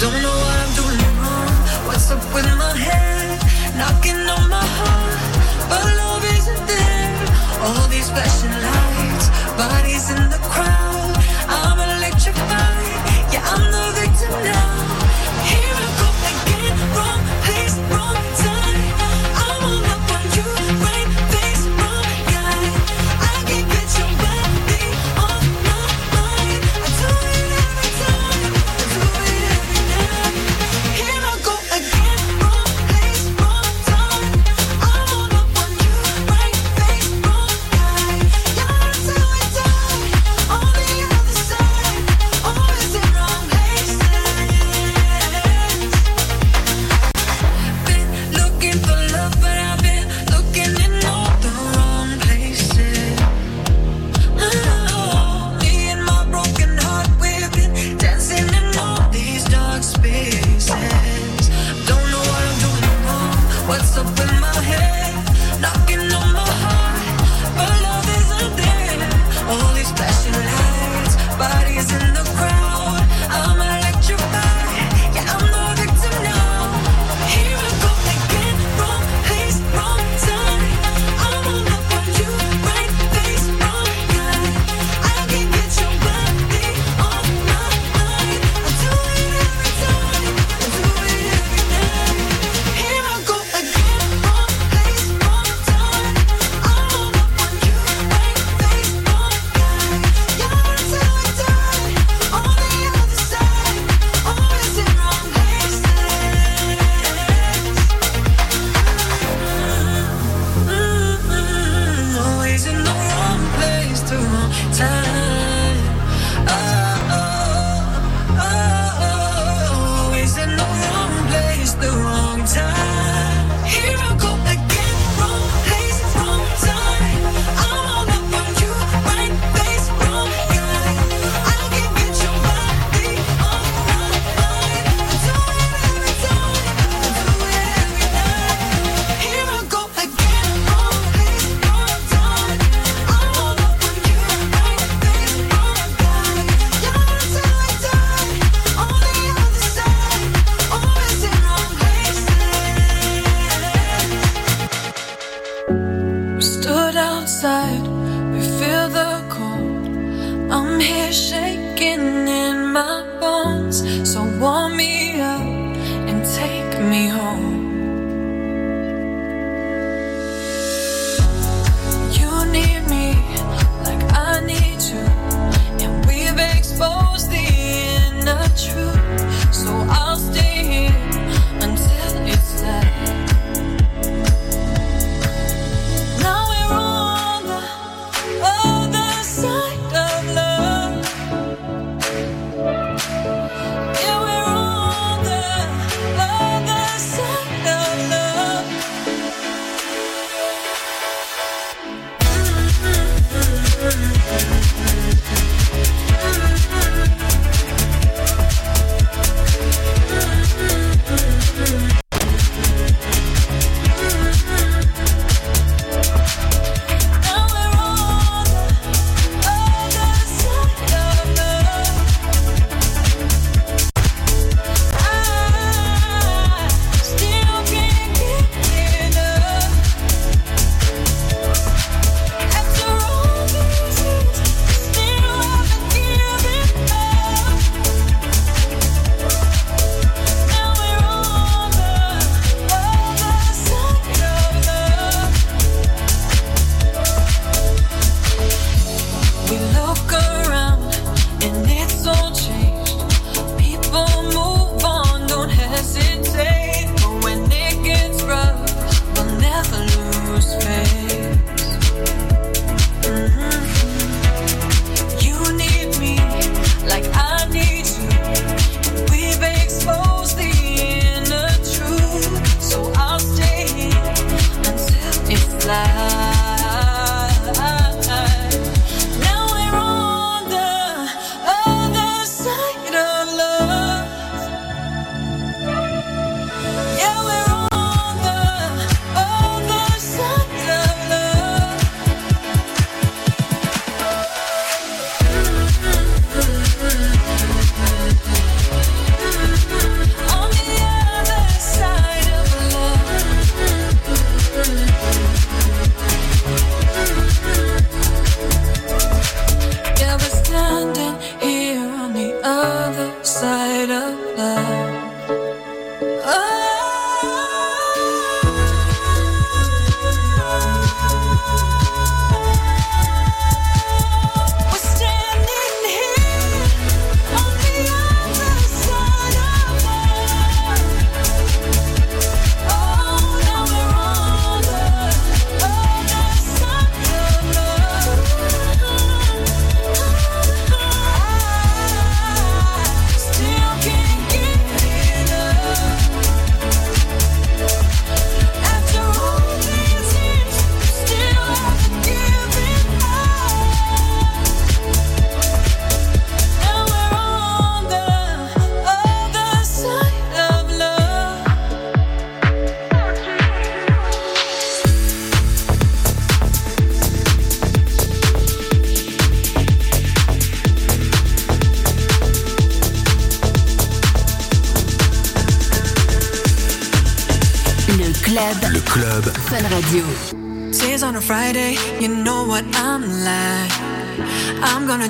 Don't 0.00 0.18
know 0.22 0.36
what 0.44 0.56
I'm 0.64 0.74
doing 0.80 1.16
wrong. 1.20 1.52
What's 1.86 2.10
up 2.10 2.24
with 2.32 2.46
my 2.56 2.74
head? 2.74 3.38
Knocking 3.76 4.16
on 4.16 4.48
my 4.48 4.64
heart, 4.78 5.20
but 5.68 5.84
love 6.00 6.24
isn't 6.36 6.66
there. 6.66 7.28
All 7.60 7.86
these 7.88 8.08
flashing 8.08 8.56
lights, 8.66 9.28
bodies 9.60 10.08
in 10.08 10.30
the 10.30 10.40
crowd. 10.40 11.16
I'm 11.48 11.78
electrified. 11.98 13.32
Yeah, 13.32 13.44
I'm 13.52 13.64
the 13.70 13.84
victim 14.00 14.32
now. 14.42 15.01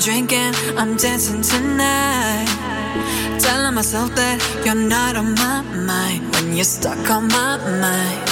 drinking, 0.02 0.52
I'm 0.76 0.96
dancing 0.96 1.42
tonight. 1.42 2.48
Telling 3.38 3.74
myself 3.74 4.12
that 4.16 4.42
you're 4.64 4.74
not 4.74 5.16
on 5.16 5.34
my 5.34 5.62
mind 5.62 6.34
when 6.34 6.56
you're 6.56 6.64
stuck 6.64 7.08
on 7.08 7.28
my 7.28 7.56
mind. 7.78 8.22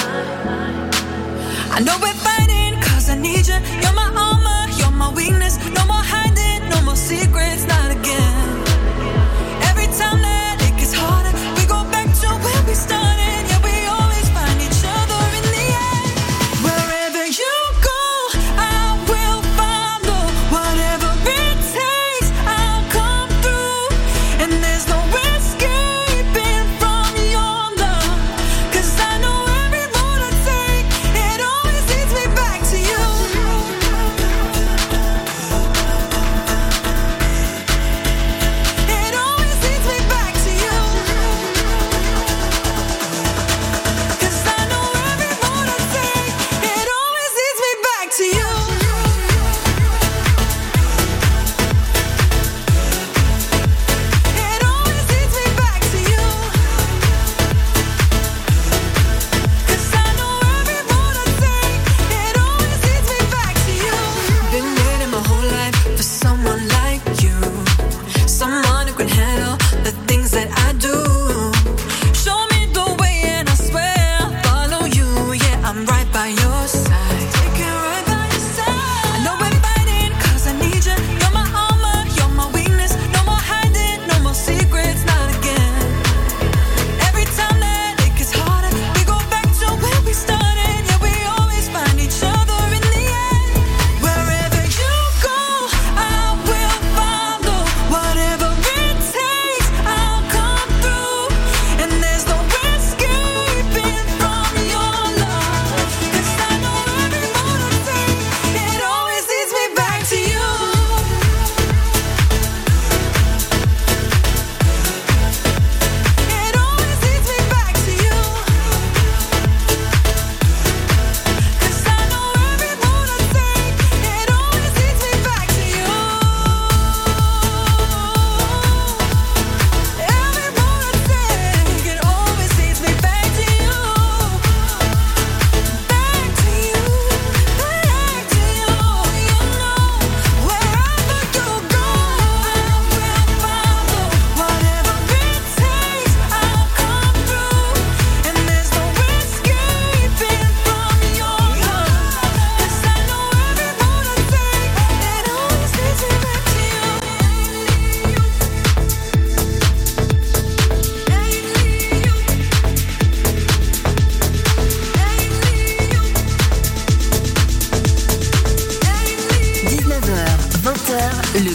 I 1.71 1.79
know 1.79 1.95
we're 2.01 2.19
fighting, 2.27 2.75
cause 2.81 3.09
I 3.09 3.15
need 3.15 3.47
you. 3.47 3.59
You're 3.81 3.93
my 3.93 4.11
armor, 4.11 4.61
you're 4.79 4.91
my 4.91 5.13
weakness. 5.13 5.55
No 5.71 5.85
more 5.85 6.03
hiding, 6.03 6.67
no 6.69 6.81
more 6.81 6.97
secrets, 6.97 7.65
not 7.67 7.90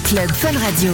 club 0.06 0.30
Fun 0.30 0.54
Radio. 0.54 0.92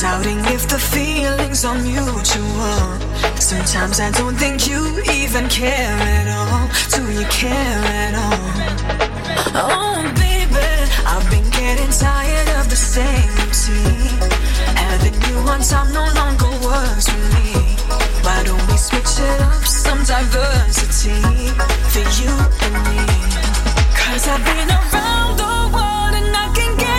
Doubting 0.00 0.40
if 0.54 0.68
the 0.68 0.78
feelings 0.78 1.64
are 1.64 1.78
mutual. 1.78 3.09
Sometimes 3.40 3.98
I 4.00 4.10
don't 4.10 4.36
think 4.36 4.68
you 4.68 5.00
even 5.10 5.48
care 5.48 5.96
at 5.96 6.28
all. 6.28 6.68
Do 6.94 7.10
you 7.10 7.24
care 7.32 7.80
at 8.04 8.14
all? 8.14 8.46
Oh, 9.56 9.96
baby, 10.14 10.60
I've 11.08 11.24
been 11.30 11.48
getting 11.50 11.90
tired 11.90 12.48
of 12.60 12.68
the 12.68 12.76
same 12.76 13.30
routine. 13.40 14.20
Having 14.76 15.16
you 15.26 15.36
on 15.48 15.60
time 15.62 15.90
no 15.92 16.04
longer 16.20 16.50
works 16.62 17.08
for 17.08 17.24
me. 17.34 17.56
Why 18.22 18.44
don't 18.44 18.64
we 18.68 18.76
switch 18.76 19.18
it 19.18 19.40
up? 19.40 19.64
Some 19.64 20.04
diversity 20.04 21.16
for 21.92 22.04
you 22.20 22.32
and 22.60 22.76
me. 22.92 23.02
Cause 23.96 24.28
I've 24.28 24.44
been 24.44 24.68
around 24.68 25.38
the 25.40 25.54
world 25.74 26.12
and 26.20 26.36
I 26.36 26.46
can 26.54 26.76
get 26.76 26.89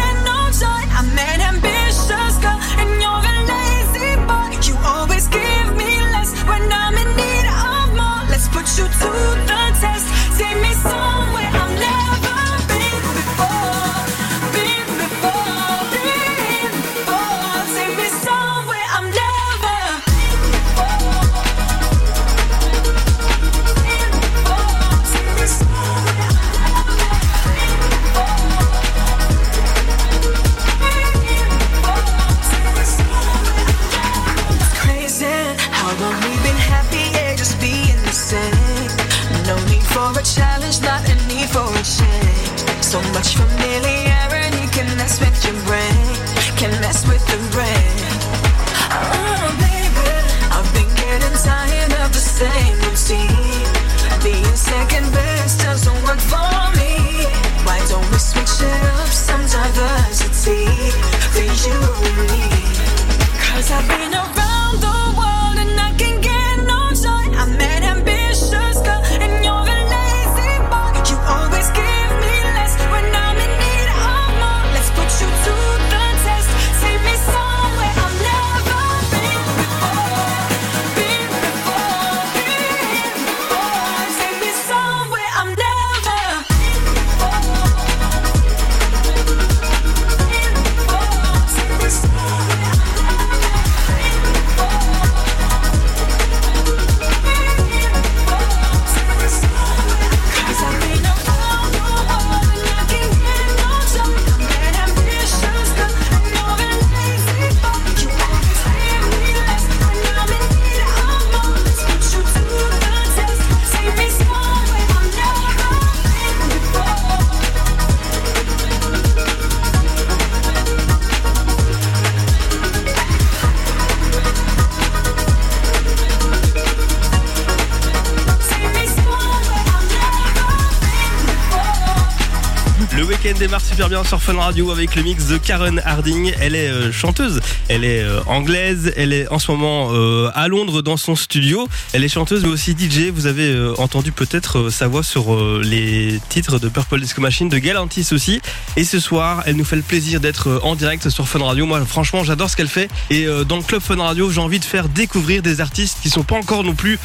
bien 133.90 134.04
sur 134.04 134.22
Fun 134.22 134.38
Radio 134.38 134.70
avec 134.72 134.96
le 134.96 135.02
mix 135.02 135.28
de 135.28 135.38
Karen 135.38 135.82
Harding. 135.84 136.34
Elle 136.40 136.56
est 136.56 136.68
euh, 136.68 136.92
chanteuse, 136.92 137.40
elle 137.68 137.84
est 137.84 138.04
euh, 138.04 138.22
anglaise, 138.28 138.94
elle 138.96 139.12
est 139.12 139.28
en 139.30 139.40
ce 139.40 139.52
moment 139.52 139.90
euh, 139.92 140.30
à 140.36 140.48
Londres 140.48 140.82
dans 140.82 140.98
son 140.98 141.16
studio. 141.16 141.68
Elle 141.94 142.04
est 142.04 142.10
chanteuse 142.10 142.44
mais 142.44 142.50
aussi 142.50 142.72
DJ. 142.78 143.12
Vous 143.14 143.26
avez 143.26 143.56
entendu 143.78 144.12
peut-être 144.12 144.70
sa 144.70 144.88
voix 144.88 145.04
sur 145.04 145.36
les 145.62 146.20
titres 146.30 146.60
de 146.60 146.70
Purple 146.70 147.00
Disco 147.00 147.22
Machine, 147.22 147.50
de 147.50 147.58
Galantis 147.58 148.10
aussi. 148.12 148.42
Et 148.76 148.84
ce 148.84 149.00
soir, 149.00 149.44
elle 149.46 149.56
nous 149.56 149.66
fait 149.66 149.78
le 149.78 149.82
plaisir 149.82 150.20
d'être 150.20 150.60
en 150.64 150.76
direct 150.76 151.10
sur 151.10 151.28
Fun 151.28 151.44
Radio. 151.44 151.66
Moi, 151.66 151.84
franchement, 151.86 152.24
j'adore 152.24 152.50
ce 152.50 152.56
qu'elle 152.56 152.68
fait. 152.68 152.90
Et 153.10 153.26
dans 153.48 153.58
le 153.58 153.64
club 153.64 153.82
Fun 153.82 154.02
Radio, 154.02 154.30
j'ai 154.30 154.42
envie 154.42 154.60
de 154.60 154.66
faire 154.66 154.90
découvrir 154.90 155.42
des 155.42 155.62
artistes 155.62 155.98
qui 156.02 156.10
sont 156.10 156.24
pas 156.24 156.36
encore 156.36 156.64
non 156.64 156.76
plus, 156.76 157.00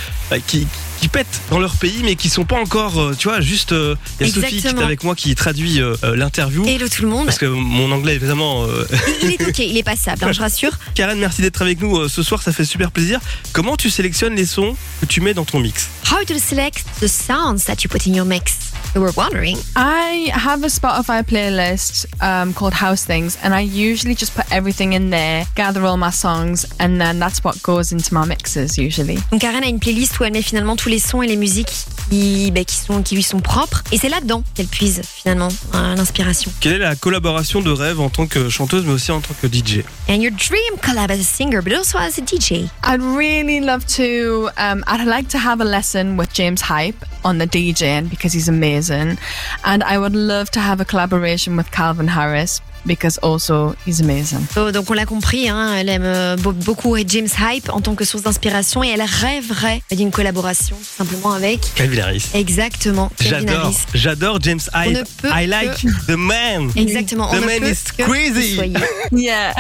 qui, 0.47 0.67
qui 1.01 1.09
pètent 1.09 1.41
dans 1.51 1.59
leur 1.59 1.77
pays, 1.77 2.01
mais 2.05 2.17
qui 2.17 2.29
sont 2.29 2.45
pas 2.45 2.59
encore, 2.61 3.01
euh, 3.01 3.15
tu 3.19 3.29
vois, 3.29 3.41
juste. 3.41 3.73
euh, 3.73 3.95
Il 4.21 4.27
y 4.27 4.31
a 4.31 4.33
Sophie 4.33 4.61
qui 4.61 4.67
est 4.67 4.79
avec 4.83 5.05
moi 5.05 5.15
qui 5.15 5.35
traduit 5.35 5.81
euh, 5.81 5.95
l'interview. 6.15 6.65
Hello 6.67 6.89
tout 6.89 7.03
le 7.03 7.09
monde. 7.09 7.27
Parce 7.27 7.39
que 7.39 7.47
mon 7.47 7.91
anglais 7.93 8.17
est 8.17 8.19
vraiment. 8.19 8.65
euh, 8.65 8.87
Il 9.23 9.31
est 9.33 9.47
ok, 9.49 9.59
il 9.59 9.77
est 9.77 9.83
passable, 9.83 10.25
hein, 10.25 10.33
je 10.33 10.41
rassure. 10.41 10.73
Karen, 10.95 11.19
merci 11.19 11.43
d'être 11.43 11.61
avec 11.63 11.81
nous 11.81 12.09
ce 12.09 12.23
soir, 12.23 12.43
ça 12.43 12.53
fait 12.53 12.65
super 12.65 12.91
plaisir. 12.91 13.21
Comment 13.53 13.77
tu 13.77 13.91
sélectionnes 13.91 14.35
les 14.35 14.47
sons 14.47 14.77
que 15.01 15.07
tu 15.07 15.21
mets 15.21 15.35
dans 15.35 15.45
ton 15.45 15.61
mix? 15.61 15.89
How 16.11 16.25
to 16.25 16.39
select 16.39 16.85
the 17.01 17.07
sounds 17.09 17.65
that 17.67 17.77
you 17.85 17.89
put 17.91 18.07
in 18.07 18.15
your 18.15 18.27
mix? 18.27 18.55
Were 18.95 19.13
wondering. 19.15 19.59
I 19.77 20.31
have 20.33 20.65
a 20.65 20.69
Spotify 20.69 21.23
playlist 21.23 22.07
um, 22.23 22.55
called 22.55 22.73
House 22.73 23.05
Things, 23.05 23.37
and 23.43 23.53
I 23.53 23.61
usually 23.61 24.15
just 24.15 24.35
put 24.35 24.51
everything 24.51 24.95
in 24.95 25.11
there, 25.11 25.45
gather 25.55 25.85
all 25.85 25.99
my 25.99 26.11
songs, 26.11 26.65
and 26.81 26.99
then 26.99 27.19
that's 27.19 27.45
what 27.45 27.63
goes 27.63 27.93
into 27.93 28.15
my 28.15 28.25
mixes 28.25 28.79
usually. 28.79 29.19
Donc 29.31 29.43
Karen 29.43 29.63
a 29.63 29.69
une 29.69 29.81
playlist 29.81 30.19
où 30.19 30.25
elle 30.25 30.33
met 30.33 30.43
finalement 30.43 30.77
tous 30.77 30.89
les 30.89 30.99
sons 30.99 31.23
et 31.23 31.27
les 31.27 31.37
musiques 31.37 31.73
qui, 32.09 32.51
bah, 32.51 32.65
qui, 32.65 32.77
sont, 32.77 33.03
qui 33.03 33.15
lui 33.15 33.23
sont 33.23 33.41
propres. 33.41 33.83
Et 33.93 33.99
c'est 33.99 34.09
là-dedans 34.09 34.43
qu'elle 34.55 34.67
puise 34.67 35.03
finalement 35.05 35.49
euh, 35.75 35.95
l'inspiration. 35.95 36.51
Quelle 36.61 36.75
est 36.75 36.79
la 36.79 36.97
collaboration 36.97 37.61
de 37.61 37.71
rêve 37.71 38.01
en 38.01 38.09
tant 38.09 38.27
que 38.27 38.49
chanteuse, 38.49 38.85
mais 38.85 38.93
aussi 38.93 39.13
en 39.13 39.21
tant 39.21 39.35
que 39.41 39.47
DJ 39.47 39.85
And 40.09 40.21
your 40.23 40.33
dream 40.33 40.79
collab 40.83 41.11
as 41.11 41.21
a 41.21 41.25
singer, 41.25 41.61
but 41.63 41.73
also 41.73 41.99
as 41.99 42.19
a 42.19 42.23
DJ. 42.23 42.71
I'd 42.85 43.03
really 43.03 43.61
love 43.61 43.85
to. 43.97 44.49
Um, 44.57 44.85
I'd 44.87 45.07
like 45.07 45.29
to 45.29 45.39
have 45.39 45.61
a 45.61 45.65
lesson 45.65 46.17
with 46.17 46.33
James 46.33 46.63
Hype 46.63 47.05
on 47.25 47.39
the 47.39 47.47
DJing 47.47 48.09
because 48.09 48.33
he's 48.33 48.49
amazing, 48.49 49.19
and 49.65 49.83
I 49.83 49.99
would 49.99 50.15
love 50.15 50.51
to 50.53 50.61
have 50.61 50.81
a 50.81 50.85
collaboration 50.85 51.57
with 51.57 51.71
Calvin 51.71 52.09
Harris 52.09 52.61
because 52.87 53.19
also 53.23 53.75
he's 53.87 54.01
amazing. 54.01 54.41
Oh, 54.57 54.71
donc 54.71 54.91
on 54.91 54.95
l'a 54.95 55.07
compris, 55.07 55.49
hein, 55.49 55.75
elle 55.77 55.89
aime 55.89 56.03
euh, 56.05 56.37
be- 56.37 56.53
beaucoup 56.65 56.97
James 57.07 57.29
Hype 57.39 57.69
en 57.71 57.81
tant 57.81 57.95
que 57.95 58.05
source 58.05 58.23
d'inspiration 58.23 58.83
et 58.85 58.89
elle 58.89 59.03
rêverait 59.03 59.83
d'une 59.91 60.11
collaboration 60.11 60.77
tout 60.77 60.97
simplement 61.05 61.33
avec 61.33 61.61
Calvin 61.75 62.03
Harris. 62.03 62.25
exactement 62.35 63.11
J'adore, 63.21 63.73
j'adore 63.95 64.39
James 64.43 64.61
Hype. 64.75 65.07
I 65.25 65.47
like 65.47 65.81
the 66.07 66.17
man. 66.17 66.71
Exactement, 66.77 67.29
on 67.31 67.37
The 67.37 67.41
ne 67.43 67.47
man 67.47 67.65
is 67.65 67.93
que 67.97 68.03
crazy. 68.05 68.61
Yeah. 69.13 69.55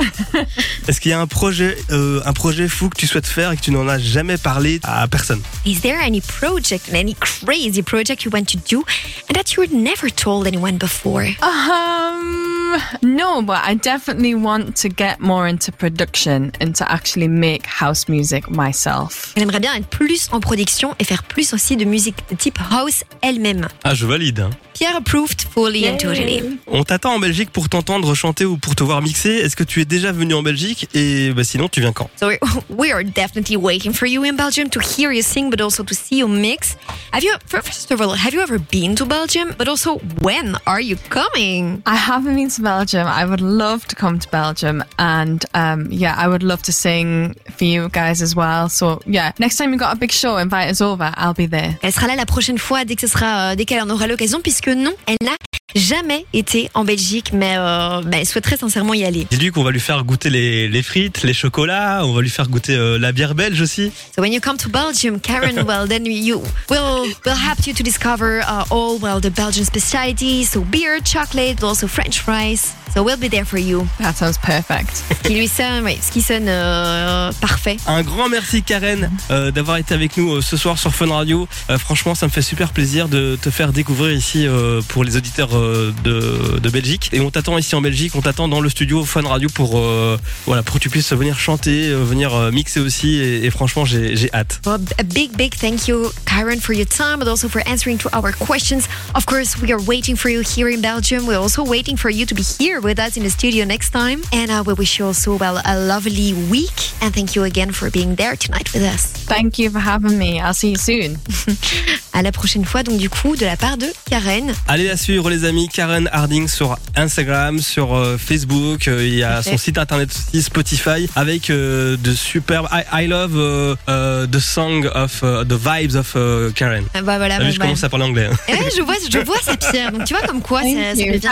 Est-ce 0.88 1.00
qu'il 1.00 1.10
y 1.10 1.14
a 1.14 1.20
un 1.20 1.26
projet, 1.26 1.76
euh, 1.90 2.20
un 2.24 2.32
projet 2.32 2.68
fou 2.68 2.88
que 2.88 2.96
tu 2.98 3.06
souhaites 3.06 3.26
faire 3.26 3.52
et 3.52 3.56
que 3.56 3.62
tu 3.62 3.70
n'en 3.70 3.88
as 3.88 3.98
jamais 3.98 4.36
parlé 4.36 4.80
à 4.84 5.06
personne? 5.08 5.40
Is 5.64 5.80
there 5.80 5.98
any 6.00 6.20
project, 6.20 6.92
any 6.92 7.14
crazy 7.14 7.82
project 7.82 8.24
you 8.24 8.30
want 8.32 8.44
to 8.44 8.58
do 8.68 8.84
and 9.28 9.34
that 9.34 9.52
you 9.54 9.62
were 9.62 9.68
never 9.72 10.10
told 10.10 10.46
anyone 10.46 10.76
before? 10.78 11.24
Um, 11.42 12.45
Um, 12.66 12.80
no, 13.02 13.42
but 13.42 13.58
I 13.64 13.74
definitely 13.74 14.34
want 14.34 14.72
to 14.82 14.88
get 14.88 15.20
more 15.20 15.46
into 15.48 15.70
production 15.72 16.52
and 16.60 16.72
to 16.74 16.84
actually 16.90 17.28
make 17.28 17.66
house 17.66 18.08
music 18.08 18.48
myself. 18.50 19.32
Elle 19.36 19.42
aimerait 19.44 19.60
bien 19.60 19.74
être 19.74 19.88
plus 19.88 20.28
en 20.32 20.40
production 20.40 20.94
et 20.98 21.04
faire 21.04 21.22
plus 21.22 21.52
aussi 21.52 21.76
de 21.76 21.84
musique 21.84 22.16
de 22.30 22.34
type 22.36 22.58
house 22.70 23.04
elle-même. 23.22 23.68
Ah, 23.84 23.94
je 23.94 24.06
valide. 24.06 24.40
hein. 24.40 24.50
Pierre 24.74 24.96
approved 24.96 25.40
fully 25.40 25.88
and 25.88 25.96
totally. 25.96 26.58
On 26.66 26.84
t'attend 26.84 27.14
en 27.14 27.18
Belgique 27.18 27.48
pour 27.50 27.66
t'entendre 27.70 28.14
chanter 28.14 28.44
ou 28.44 28.58
pour 28.58 28.74
te 28.76 28.82
voir 28.84 29.00
mixer. 29.00 29.30
Est-ce 29.30 29.56
que 29.56 29.64
tu 29.64 29.80
es 29.80 29.86
déjà 29.86 30.12
venu 30.12 30.34
en 30.34 30.42
Belgique? 30.42 30.86
Et 30.92 31.32
bah, 31.32 31.44
sinon, 31.44 31.68
tu 31.70 31.80
viens 31.80 31.92
quand? 31.92 32.10
So 32.20 32.28
we- 32.28 32.38
we 32.68 32.92
are 32.92 33.02
definitely 33.02 33.56
waiting 33.56 33.94
for 33.94 34.06
you 34.06 34.22
in 34.24 34.34
Belgium 34.34 34.68
to 34.68 34.80
hear 34.80 35.12
you 35.12 35.22
sing, 35.22 35.48
but 35.48 35.62
also 35.62 35.82
to 35.82 35.94
see 35.94 36.18
you 36.18 36.28
mix. 36.28 36.76
Have 37.14 37.22
you, 37.24 37.32
first 37.46 37.90
of 37.90 38.02
all, 38.02 38.10
have 38.14 38.34
you 38.34 38.42
ever 38.42 38.58
been 38.58 38.94
to 38.96 39.06
Belgium? 39.06 39.54
But 39.56 39.66
also, 39.66 39.98
when 40.20 40.58
are 40.66 40.82
you 40.82 40.96
coming? 41.08 41.80
I 41.86 41.96
haven't 41.96 42.34
been 42.36 42.50
to 42.56 42.62
Belgium. 42.62 43.06
I 43.06 43.24
would 43.24 43.40
love 43.40 43.86
to 43.88 43.96
come 43.96 44.18
to 44.18 44.28
Belgium, 44.30 44.82
and 44.98 45.44
um, 45.54 45.88
yeah, 45.90 46.14
I 46.18 46.26
would 46.28 46.42
love 46.42 46.62
to 46.64 46.72
sing 46.72 47.34
for 47.56 47.64
you 47.64 47.88
guys 47.90 48.20
as 48.22 48.34
well. 48.34 48.68
So 48.68 49.00
yeah, 49.06 49.32
next 49.38 49.56
time 49.56 49.72
you 49.72 49.78
got 49.78 49.96
a 49.96 49.98
big 49.98 50.12
show, 50.12 50.36
invite 50.38 50.68
us 50.68 50.80
over. 50.80 51.12
I'll 51.16 51.34
be 51.34 51.46
there. 51.46 51.78
Elle 51.82 51.92
sera 51.92 52.08
là 52.08 52.16
la 52.16 52.26
prochaine 52.26 52.58
fois 52.58 52.84
dès 52.84 52.96
que 52.96 53.06
sera, 53.06 53.52
euh, 53.52 53.54
dès 53.54 53.64
qu'elle 53.64 53.82
en 53.82 53.90
aura 53.90 54.06
l'occasion, 54.06 54.40
puisque 54.40 54.68
non, 54.68 54.92
elle 55.06 55.16
n'a 55.22 55.36
jamais 55.74 56.24
été 56.32 56.70
en 56.74 56.84
Belgique, 56.84 57.30
mais 57.32 57.56
euh, 57.56 58.00
bah, 58.02 58.18
elle 58.20 58.26
souhaiterait 58.26 58.56
sincèrement 58.56 58.94
y 58.94 59.04
aller. 59.04 59.26
Dis-lui 59.30 59.50
qu'on 59.50 59.64
va 59.64 59.70
lui 59.70 59.80
faire 59.80 60.04
goûter 60.04 60.30
les, 60.30 60.68
les 60.68 60.82
frites, 60.82 61.22
les 61.22 61.34
chocolats, 61.34 62.02
on 62.04 62.12
va 62.12 62.22
lui 62.22 62.30
faire 62.30 62.48
goûter 62.48 62.74
euh, 62.74 62.98
la 62.98 63.12
bière 63.12 63.34
belge 63.34 63.60
aussi. 63.60 63.90
So 64.14 64.22
when 64.22 64.32
you 64.32 64.40
come 64.40 64.56
to 64.58 64.68
Belgium, 64.68 65.20
Karen, 65.20 65.62
well, 65.66 65.86
then 65.88 66.06
you 66.06 66.42
will 66.70 67.06
will 67.24 67.34
help 67.34 67.66
you 67.66 67.74
to 67.74 67.82
discover 67.82 68.40
uh, 68.42 68.64
all 68.70 68.98
well 69.00 69.20
the 69.20 69.30
Belgian 69.30 69.64
specialities, 69.64 70.50
so 70.50 70.60
beer, 70.60 71.00
chocolate, 71.04 71.56
but 71.60 71.66
also 71.66 71.86
French 71.86 72.20
fries. 72.20 72.74
So 72.94 73.02
we'll 73.02 73.18
be 73.18 73.28
there 73.28 73.44
for 73.44 73.58
you. 73.58 73.86
That 74.00 74.14
sounds 74.14 74.38
perfect. 74.38 75.04
Qui 75.24 75.34
lui 75.34 75.48
sonne, 75.48 75.84
oui, 75.84 75.98
ce 76.00 76.10
qui 76.10 76.22
sonne 76.22 76.46
euh, 76.48 77.30
parfait. 77.42 77.76
Un 77.86 78.02
grand 78.02 78.30
merci 78.30 78.62
Karen 78.62 79.10
euh, 79.30 79.50
d'avoir 79.50 79.76
été 79.76 79.92
avec 79.92 80.16
nous 80.16 80.36
euh, 80.36 80.40
ce 80.40 80.56
soir 80.56 80.78
sur 80.78 80.94
Fun 80.94 81.12
Radio. 81.12 81.46
Euh, 81.68 81.76
franchement, 81.76 82.14
ça 82.14 82.24
me 82.26 82.30
fait 82.30 82.40
super 82.40 82.70
plaisir 82.72 83.08
de 83.08 83.36
te 83.42 83.50
faire 83.50 83.72
découvrir 83.74 84.16
ici 84.16 84.46
euh, 84.46 84.80
pour 84.88 85.04
les 85.04 85.18
auditeurs 85.18 85.50
de, 85.56 86.58
de 86.58 86.70
Belgique. 86.70 87.10
Et 87.12 87.20
on 87.20 87.30
t'attend 87.30 87.58
ici 87.58 87.74
en 87.74 87.80
Belgique, 87.80 88.14
on 88.14 88.20
t'attend 88.20 88.48
dans 88.48 88.60
le 88.60 88.68
studio 88.68 89.04
Fun 89.04 89.22
Radio 89.22 89.48
pour 89.48 89.78
euh, 89.78 90.18
voilà 90.46 90.62
pour 90.62 90.76
que 90.76 90.80
tu 90.80 90.90
puisses 90.90 91.12
venir 91.12 91.38
chanter, 91.38 91.88
euh, 91.88 92.04
venir 92.04 92.34
euh, 92.34 92.50
mixer 92.50 92.80
aussi. 92.80 93.16
Et, 93.16 93.44
et 93.44 93.50
franchement, 93.50 93.84
j'ai 93.84 94.16
j'ai 94.16 94.32
hâte. 94.34 94.60
Well, 94.66 94.80
a 94.98 95.02
big, 95.02 95.36
big 95.36 95.54
thank 95.54 95.88
you, 95.88 96.10
Karen, 96.26 96.60
for 96.60 96.74
your 96.74 96.86
time, 96.86 97.18
but 97.18 97.28
also 97.28 97.48
for 97.48 97.62
answering 97.66 97.98
to 97.98 98.08
our 98.12 98.32
questions. 98.32 98.88
Of 99.14 99.26
course, 99.26 99.60
we 99.60 99.72
are 99.72 99.80
waiting 99.86 100.16
for 100.16 100.30
you 100.30 100.42
here 100.42 100.68
in 100.68 100.80
Belgium. 100.80 101.26
We're 101.26 101.40
also 101.40 101.64
waiting 101.64 101.96
for 101.96 102.10
you 102.10 102.26
to 102.26 102.34
be 102.34 102.42
here 102.42 102.80
with 102.80 102.98
us 102.98 103.16
in 103.16 103.22
the 103.22 103.30
studio 103.30 103.64
next 103.64 103.90
time. 103.90 104.20
And 104.32 104.50
uh, 104.50 104.62
we 104.66 104.74
wish 104.74 104.98
you 104.98 105.06
also, 105.06 105.36
well, 105.36 105.60
a 105.64 105.76
lovely 105.78 106.34
week. 106.50 106.92
And 107.00 107.14
thank 107.14 107.34
you 107.34 107.44
again 107.44 107.72
for 107.72 107.90
being 107.90 108.16
there 108.16 108.36
tonight 108.36 108.72
with 108.74 108.82
us. 108.82 109.06
Thank 109.26 109.58
you 109.58 109.70
for 109.70 109.80
having 109.80 110.18
me. 110.18 110.40
I'll 110.40 110.54
see 110.54 110.70
you 110.70 110.76
soon. 110.76 111.18
À 112.12 112.22
la 112.22 112.32
prochaine 112.32 112.64
fois, 112.64 112.82
donc, 112.82 112.98
du 112.98 113.10
coup, 113.10 113.36
de 113.36 113.44
la 113.44 113.56
part 113.56 113.76
de 113.76 113.86
Karen. 114.08 114.54
Allez 114.68 114.86
la 114.86 114.96
suivre 114.96 115.28
les 115.28 115.44
amis, 115.46 115.68
Karen 115.72 116.08
Harding 116.12 116.48
sur 116.48 116.76
Instagram, 116.94 117.60
sur 117.60 117.94
euh, 117.96 118.18
Facebook, 118.18 118.88
euh, 118.88 119.04
il 119.06 119.14
y 119.14 119.22
a 119.22 119.42
son 119.42 119.56
site 119.56 119.78
internet 119.78 120.10
aussi 120.10 120.42
Spotify 120.42 121.08
avec 121.16 121.48
euh, 121.50 121.96
de 121.96 122.12
superbes 122.14 122.68
I, 122.72 123.04
I 123.04 123.06
love 123.06 123.32
euh, 123.36 123.74
euh, 123.88 124.26
the 124.26 124.38
song 124.38 124.86
of 124.94 125.20
euh, 125.22 125.44
the 125.44 125.52
vibes 125.54 125.96
of 125.96 126.12
euh, 126.16 126.50
Karen. 126.52 126.84
Ah, 126.94 127.02
bah 127.02 127.16
voilà, 127.18 127.38
bon, 127.38 127.46
vu, 127.46 127.52
je 127.52 127.58
bah. 127.58 127.64
commence 127.66 127.84
à 127.84 127.88
parler 127.88 128.04
anglais. 128.06 128.28
hein. 128.30 128.36
Eh 128.48 128.52
ouais, 128.52 128.68
je 128.76 128.82
vois, 128.82 128.94
je 129.10 129.18
vois 129.20 129.38
ça, 129.42 129.56
Pierre. 129.56 129.92
Donc 129.92 130.04
tu 130.04 130.14
vois 130.14 130.26
comme 130.26 130.42
quoi 130.42 130.62
ça, 130.62 130.68
ça 130.68 130.94
devient 130.94 131.18
de. 131.18 131.26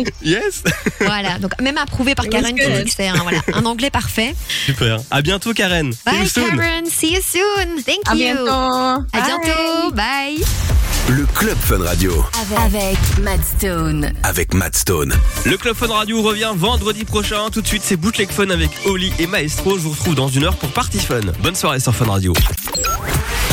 English. 0.00 0.08
Yes, 0.22 0.62
Voilà, 1.00 1.38
donc 1.38 1.52
même 1.60 1.78
approuvé 1.78 2.14
par 2.14 2.28
Karen 2.28 2.54
qui 2.54 2.64
good. 2.66 2.76
dit 2.78 2.84
que 2.84 2.90
c'est 2.96 3.08
un, 3.08 3.14
voilà, 3.22 3.38
un 3.54 3.64
anglais 3.66 3.90
parfait. 3.90 4.34
super. 4.66 4.98
À 5.10 5.22
bientôt 5.22 5.52
Karen. 5.52 5.92
See 5.92 5.98
you 6.06 6.18
Bye 6.18 6.28
soon. 6.28 6.56
Karen, 6.56 6.84
see 6.86 7.12
you 7.12 7.20
soon. 7.22 7.82
Thank 7.84 8.08
À 8.08 8.14
you. 8.14 8.18
bientôt. 8.34 8.50
À 8.50 8.98
Bye. 9.12 9.22
bientôt. 9.26 9.90
Bye. 9.92 10.44
Le 11.08 11.26
Club 11.34 11.56
Fun 11.60 11.82
Radio 11.84 12.24
Avec 12.64 12.96
Matt 12.98 13.09
Stone. 13.42 14.12
avec 14.22 14.54
Matt 14.54 14.76
Stone. 14.76 15.14
Le 15.44 15.56
Club 15.56 15.74
Fun 15.74 15.88
Radio 15.88 16.22
revient 16.22 16.52
vendredi 16.54 17.04
prochain. 17.04 17.50
Tout 17.50 17.60
de 17.60 17.66
suite, 17.66 17.82
c'est 17.84 17.96
Bootleg 17.96 18.30
Fun 18.30 18.50
avec 18.50 18.70
Oli 18.86 19.12
et 19.18 19.26
Maestro. 19.26 19.76
Je 19.76 19.82
vous 19.82 19.90
retrouve 19.90 20.14
dans 20.14 20.28
une 20.28 20.44
heure 20.44 20.56
pour 20.56 20.70
Party 20.70 20.98
Fun. 20.98 21.20
Bonne 21.42 21.54
soirée 21.54 21.80
sur 21.80 21.94
Fun 21.94 22.06
Radio. 22.06 22.32